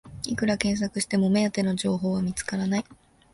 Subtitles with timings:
[0.25, 2.85] いくら検索しても目当ての情報は見つからない